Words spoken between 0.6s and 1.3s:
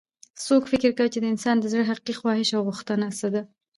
فکر کوي چې د